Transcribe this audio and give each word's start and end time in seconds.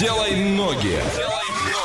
Делай 0.00 0.34
ноги. 0.34 0.98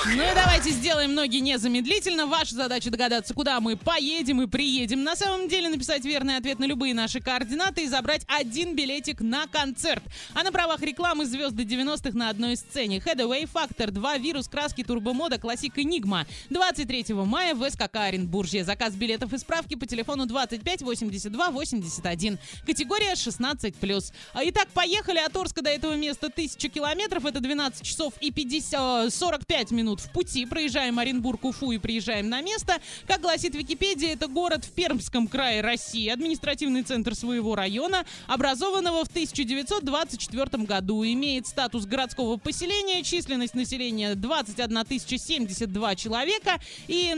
Ну 0.07 0.21
и 0.21 0.35
давайте 0.35 0.69
сделаем 0.69 1.15
ноги 1.15 1.37
незамедлительно. 1.37 2.27
Ваша 2.27 2.55
задача 2.55 2.91
догадаться, 2.91 3.33
куда 3.33 3.59
мы 3.59 3.75
поедем 3.75 4.41
и 4.41 4.47
приедем. 4.47 5.03
На 5.03 5.15
самом 5.15 5.49
деле 5.49 5.67
написать 5.67 6.05
верный 6.05 6.37
ответ 6.37 6.59
на 6.59 6.65
любые 6.65 6.93
наши 6.93 7.19
координаты 7.19 7.83
и 7.83 7.87
забрать 7.87 8.21
один 8.27 8.75
билетик 8.75 9.19
на 9.19 9.47
концерт. 9.47 10.03
А 10.33 10.43
на 10.43 10.51
правах 10.51 10.81
рекламы 10.81 11.25
звезды 11.25 11.63
90-х 11.63 12.15
на 12.15 12.29
одной 12.29 12.55
сцене. 12.55 12.99
Headaway, 12.99 13.49
Factor 13.51 13.89
2, 13.89 14.17
Вирус, 14.19 14.47
Краски, 14.47 14.83
Турбомода, 14.83 15.39
Классик, 15.39 15.79
Энигма. 15.79 16.27
23 16.51 17.13
мая 17.15 17.55
в 17.55 17.69
СКК 17.69 17.95
Оренбуржье. 17.95 18.63
Заказ 18.63 18.93
билетов 18.93 19.33
и 19.33 19.39
справки 19.39 19.75
по 19.75 19.87
телефону 19.87 20.27
25 20.27 20.83
82 20.83 21.49
81. 21.49 22.39
Категория 22.65 23.13
16+. 23.13 24.13
А, 24.33 24.39
Итак, 24.43 24.67
поехали 24.73 25.17
от 25.17 25.35
Орска 25.35 25.63
до 25.63 25.71
этого 25.71 25.95
места 25.95 26.27
1000 26.27 26.69
километров. 26.69 27.25
Это 27.25 27.39
12 27.39 27.81
часов 27.81 28.04
и 28.21 28.31
50, 28.31 29.13
45 29.13 29.71
минут 29.71 29.99
в 29.99 30.11
пути. 30.11 30.45
Проезжаем 30.45 30.99
Оренбург, 30.99 31.43
Уфу 31.45 31.71
и 31.71 31.77
приезжаем 31.77 32.29
на 32.29 32.41
место. 32.41 32.77
Как 33.07 33.21
гласит 33.21 33.55
Википедия, 33.55 34.13
это 34.13 34.27
город 34.27 34.65
в 34.65 34.71
Пермском 34.71 35.27
крае 35.27 35.61
России, 35.61 36.07
административный 36.09 36.83
центр 36.83 37.15
своего 37.15 37.55
района, 37.55 38.05
образованного 38.27 39.03
в 39.05 39.07
1924 39.07 40.63
году. 40.63 41.03
Имеет 41.03 41.47
статус 41.47 41.85
городского 41.85 42.37
поселения, 42.37 43.03
численность 43.03 43.55
населения 43.55 44.15
21 44.15 44.85
072 44.85 45.95
человека 45.95 46.59
и 46.87 47.13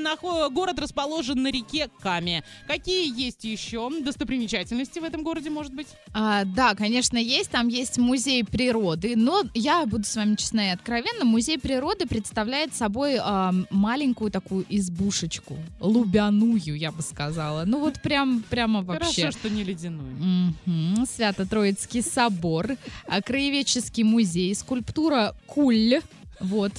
город 0.51 0.79
расположен 0.79 1.41
на 1.41 1.51
реке 1.51 1.89
Каме. 2.01 2.43
Какие 2.67 3.13
есть 3.19 3.43
еще 3.43 3.89
достопримечательности 4.01 4.99
в 4.99 5.03
этом 5.03 5.23
городе, 5.23 5.49
может 5.49 5.73
быть? 5.73 5.87
А, 6.13 6.43
да, 6.45 6.75
конечно, 6.75 7.17
есть. 7.17 7.51
Там 7.51 7.67
есть 7.67 7.97
музей 7.97 8.43
природы. 8.43 9.15
Но 9.15 9.43
я 9.53 9.85
буду 9.85 10.03
с 10.03 10.15
вами 10.15 10.35
честна 10.35 10.67
и 10.67 10.69
откровенна. 10.77 11.25
Музей 11.25 11.59
природы 11.59 12.07
представляет 12.07 12.73
собой 12.73 13.17
а, 13.19 13.53
маленькую 13.69 14.31
такую 14.31 14.65
избушечку. 14.69 15.57
Лубяную, 15.79 16.77
я 16.77 16.91
бы 16.91 17.01
сказала. 17.01 17.63
Ну 17.65 17.79
вот 17.79 18.01
прям, 18.01 18.43
прямо 18.49 18.81
вообще. 18.81 19.23
Хорошо, 19.23 19.39
что 19.39 19.49
не 19.49 19.63
ледяную. 19.63 20.53
Мгм. 20.65 21.05
Свято-Троицкий 21.05 22.01
собор, 22.01 22.77
а, 23.07 23.21
краеведческий 23.21 24.03
музей, 24.03 24.53
скульптура 24.55 25.35
Куль. 25.47 26.01
Вот. 26.39 26.71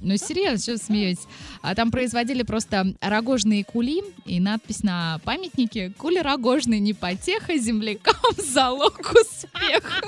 Ну, 0.00 0.16
серьезно, 0.16 0.58
что 0.58 0.84
смеетесь? 0.84 1.24
А 1.62 1.74
там 1.74 1.90
производили 1.90 2.42
просто 2.42 2.94
рогожные 3.00 3.64
кули 3.64 4.02
и 4.26 4.38
надпись 4.40 4.82
на 4.82 5.20
памятнике 5.24 5.92
«Кули 5.96 6.18
рогожный, 6.18 6.78
не 6.80 6.92
потеха, 6.92 7.56
землякам 7.56 8.14
залог 8.36 9.00
успеха». 9.00 10.02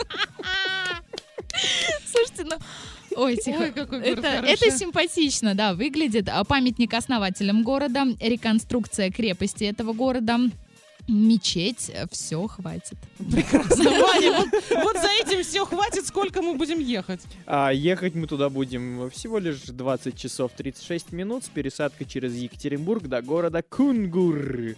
Ой, 3.17 3.37
тихо. 3.37 3.63
Ой, 3.63 3.73
какой 3.73 4.01
город 4.01 4.19
это, 4.19 4.31
хороший. 4.31 4.53
это 4.53 4.79
симпатично, 4.79 5.55
да, 5.55 5.75
выглядит. 5.75 6.29
А 6.29 6.45
Памятник 6.45 6.93
основателям 6.95 7.63
города, 7.63 8.07
реконструкция 8.21 9.11
крепости 9.11 9.65
этого 9.65 9.93
города, 9.93 10.39
мечеть, 11.09 11.91
все 12.11 12.47
хватит. 12.47 12.99
Прекрасно, 13.19 13.85
Ваня, 13.91 14.33
вот, 14.33 14.49
вот 14.71 14.97
за 14.97 15.09
этим 15.09 15.43
все 15.43 15.65
хватит, 15.65 16.07
сколько 16.07 16.43
мы 16.43 16.55
будем 16.55 16.79
ехать. 16.79 17.21
А 17.47 17.71
ехать 17.71 18.15
мы 18.15 18.27
туда 18.27 18.49
будем 18.51 19.11
всего 19.11 19.39
лишь 19.39 19.63
20 19.63 20.17
часов 20.19 20.53
36 20.57 21.13
минут 21.13 21.45
с 21.45 21.49
пересадкой 21.49 22.07
через 22.07 22.35
Екатеринбург 22.35 23.05
до 23.05 23.23
города 23.23 23.63
Кунгур. 23.63 24.77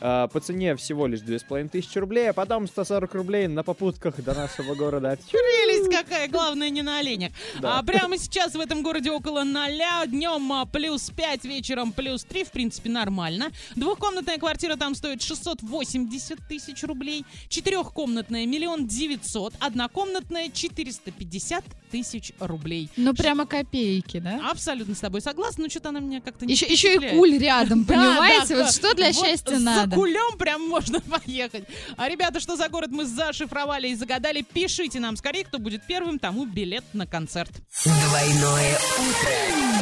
А, 0.00 0.28
по 0.28 0.40
цене 0.40 0.74
всего 0.76 1.06
лишь 1.06 1.20
2500 1.20 1.96
рублей, 1.96 2.30
а 2.30 2.32
потом 2.32 2.66
140 2.66 3.14
рублей 3.14 3.46
на 3.46 3.62
попутках 3.62 4.22
до 4.22 4.34
нашего 4.34 4.74
города. 4.74 5.16
Прелесть 5.30 5.90
какая, 5.90 6.28
главное 6.28 6.70
не 6.70 6.82
на 6.82 6.98
оленях. 6.98 7.32
Да. 7.60 7.78
А 7.78 7.82
прямо 7.82 8.18
сейчас 8.18 8.54
в 8.54 8.60
этом 8.60 8.82
городе 8.82 9.10
около 9.10 9.44
ноля, 9.44 10.04
днем 10.06 10.52
а, 10.52 10.66
плюс 10.66 11.10
5, 11.10 11.44
вечером 11.44 11.92
плюс 11.92 12.24
3, 12.24 12.44
в 12.44 12.50
принципе, 12.50 12.90
нормально. 12.90 13.50
Двухкомнатная 13.76 14.38
квартира 14.38 14.76
там 14.76 14.94
стоит 14.94 15.22
680 15.22 16.38
тысяч 16.48 16.82
рублей, 16.82 17.24
четырехкомнатная 17.48 18.46
миллион 18.46 18.86
девятьсот, 18.86 19.54
однокомнатная 19.60 20.50
450 20.50 21.64
тысяч 21.90 22.32
рублей. 22.40 22.88
Ну, 22.96 23.14
прямо 23.14 23.46
копейки, 23.46 24.18
да? 24.18 24.40
Абсолютно 24.50 24.94
с 24.94 25.00
тобой 25.00 25.20
согласна, 25.20 25.64
но 25.64 25.70
что-то 25.70 25.90
она 25.90 26.00
меня 26.00 26.20
как-то 26.20 26.46
не 26.46 26.54
Еще, 26.54 26.66
еще 26.66 26.94
и 26.94 27.10
куль 27.10 27.38
рядом, 27.38 27.84
понимаете? 27.86 28.56
вот 28.56 28.72
что 28.72 28.94
для 28.94 29.12
счастья 29.12 29.58
надо. 29.58 29.81
Кулем 29.88 30.38
прям 30.38 30.68
можно 30.68 31.00
поехать. 31.24 31.64
А 31.96 32.08
ребята, 32.08 32.40
что 32.40 32.56
за 32.56 32.68
город 32.68 32.90
мы 32.90 33.04
зашифровали 33.04 33.88
и 33.88 33.94
загадали, 33.94 34.42
пишите 34.42 35.00
нам 35.00 35.16
скорее, 35.16 35.44
кто 35.44 35.58
будет 35.58 35.86
первым, 35.86 36.18
тому 36.18 36.46
билет 36.46 36.84
на 36.92 37.06
концерт. 37.06 37.52
Двойное 37.84 38.78
утро. 38.98 39.72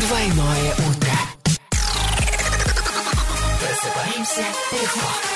Двойное 0.00 0.72
утро. 0.72 1.12
Просыпаемся 3.60 4.44
легко. 4.72 5.35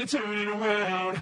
to 0.00 0.18
turn 0.18 0.38
it 0.38 0.48
around. 0.48 1.19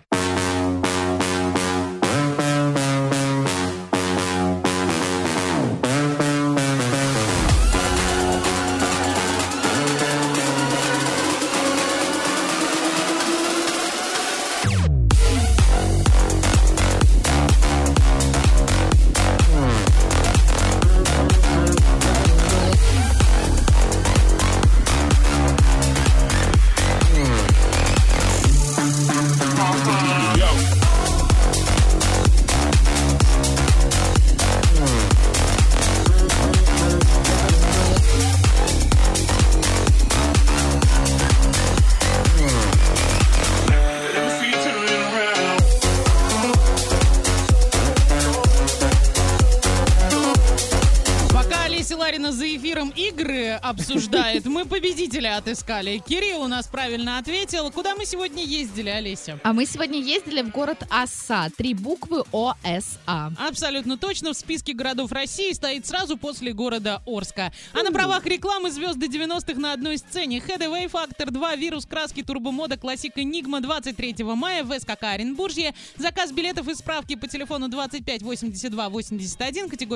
Обсуждает, 53.59 54.47
мы 54.47 54.65
победителя 54.65 55.37
отыскали. 55.37 55.99
Кирилл 55.99 56.43
у 56.43 56.47
нас 56.47 56.67
правильно 56.69 57.19
ответил. 57.19 57.71
Куда 57.71 57.95
мы 57.95 58.05
сегодня 58.05 58.45
ездили, 58.45 58.89
Олеся? 58.89 59.41
А 59.43 59.53
мы 59.53 59.67
сегодня 59.67 60.01
ездили 60.01 60.43
в 60.43 60.51
город 60.51 60.85
Оса. 60.91 61.51
Три 61.57 61.75
буквы 61.75 62.25
ОСА. 62.33 63.33
Абсолютно 63.39 63.99
точно. 63.99 64.33
В 64.33 64.37
списке 64.37 64.73
городов 64.73 65.13
России 65.13 65.53
стоит 65.53 65.87
сразу 65.87 66.17
после 66.17 66.53
города 66.53 67.03
Орска. 67.07 67.53
А 67.73 67.83
на 67.83 67.91
правах 67.93 68.25
рекламы 68.27 68.71
звезды 68.71 69.07
90-х 69.07 69.59
на 69.61 69.73
одной 69.73 69.99
сцене. 69.99 70.39
Headway 70.39 70.91
Factor 70.91 71.31
2, 71.31 71.57
вирус 71.57 71.87
краски, 71.87 72.23
турбомода, 72.23 72.77
классик 72.77 73.17
Enigma 73.17 73.61
23 73.61 74.25
мая 74.25 74.63
в 74.63 74.79
СКК 74.79 75.03
Оренбуржье. 75.03 75.75
Заказ 75.97 76.33
билетов 76.33 76.69
и 76.69 76.75
справки 76.75 77.17
по 77.17 77.27
телефону 77.27 77.69
25 77.69 78.23
82 78.23 78.89
81, 78.89 79.69
категория 79.69 79.89